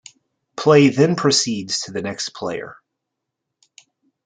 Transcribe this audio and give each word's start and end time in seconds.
Play 0.55 0.89
then 0.89 1.15
proceeds 1.15 1.81
to 1.81 1.91
the 1.91 2.01
next 2.01 2.29
player. 2.29 2.75